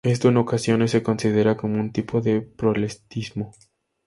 Esto, 0.03 0.29
en 0.29 0.37
ocasiones, 0.37 0.89
se 0.89 1.03
considera 1.03 1.55
como 1.57 1.79
un 1.79 1.91
tipo 1.91 2.21
de 2.21 2.41
proselitismo. 2.41 3.51